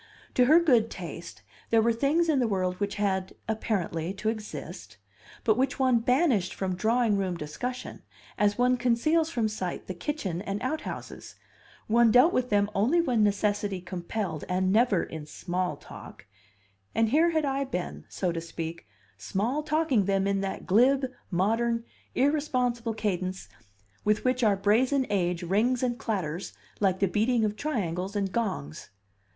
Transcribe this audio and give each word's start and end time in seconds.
To 0.33 0.45
her 0.45 0.59
good 0.59 0.89
taste, 0.89 1.43
there 1.69 1.79
were 1.79 1.93
things 1.93 2.27
in 2.27 2.39
the 2.39 2.47
world 2.47 2.79
which 2.79 2.95
had, 2.95 3.35
apparently, 3.47 4.15
to 4.15 4.29
exist, 4.29 4.97
but 5.43 5.59
which 5.59 5.77
one 5.77 5.99
banished 5.99 6.55
from 6.55 6.73
drawing 6.75 7.17
room 7.17 7.37
discussion 7.37 8.01
as 8.35 8.57
one 8.57 8.77
conceals 8.77 9.29
from 9.29 9.47
sight 9.47 9.85
the 9.85 9.93
kitchen 9.93 10.41
and 10.41 10.59
outhouses; 10.63 11.35
one 11.85 12.09
dealt 12.09 12.33
with 12.33 12.49
them 12.49 12.67
only 12.73 12.99
when 12.99 13.23
necessity 13.23 13.79
compelled, 13.79 14.43
and 14.49 14.71
never 14.73 15.03
in 15.03 15.27
small 15.27 15.77
talk; 15.77 16.25
and 16.95 17.09
here 17.09 17.29
had 17.29 17.45
I 17.45 17.63
been, 17.63 18.05
so 18.09 18.31
to 18.31 18.41
speak, 18.41 18.87
small 19.19 19.61
talking 19.61 20.05
them 20.05 20.25
in 20.25 20.41
that 20.41 20.65
glib, 20.65 21.11
modern, 21.29 21.83
irresponsible 22.15 22.95
cadence 22.95 23.49
with 24.03 24.25
which 24.25 24.43
our 24.43 24.55
brazen 24.55 25.05
age 25.11 25.43
rings 25.43 25.83
and 25.83 25.99
clatters 25.99 26.53
like 26.79 26.97
the 26.97 27.07
beating 27.07 27.45
of 27.45 27.55
triangles 27.55 28.15
and 28.15 28.31
gongs. 28.31 28.89